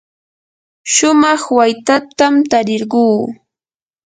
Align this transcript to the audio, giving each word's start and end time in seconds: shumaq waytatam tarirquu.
shumaq 0.93 1.41
waytatam 1.57 2.35
tarirquu. 2.49 3.03